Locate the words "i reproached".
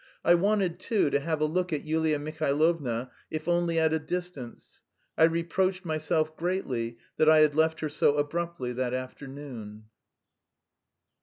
5.15-5.85